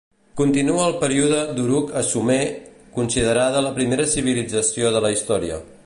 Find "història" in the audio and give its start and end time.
5.19-5.63